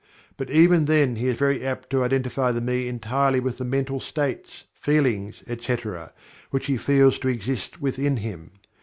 But 0.35 0.49
even 0.49 0.85
then 0.85 1.17
he 1.17 1.27
is 1.27 1.37
very 1.37 1.63
apt 1.63 1.91
to 1.91 2.03
identify 2.03 2.51
the 2.51 2.59
"Me" 2.59 2.87
entirely 2.87 3.39
with 3.39 3.59
the 3.59 3.63
mental 3.65 3.99
states, 3.99 4.63
feelings, 4.73 5.43
etc., 5.45 6.11
which 6.49 6.65
he 6.65 6.75
feels 6.75 7.19
to 7.19 7.27
exist 7.27 7.79
within 7.83 8.17
him. 8.17 8.53